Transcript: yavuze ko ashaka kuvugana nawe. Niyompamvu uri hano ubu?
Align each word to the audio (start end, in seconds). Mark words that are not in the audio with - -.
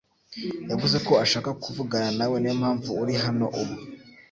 yavuze 0.71 0.97
ko 1.07 1.13
ashaka 1.23 1.49
kuvugana 1.63 2.09
nawe. 2.17 2.35
Niyompamvu 2.39 2.89
uri 3.03 3.13
hano 3.23 3.45
ubu? 3.61 3.75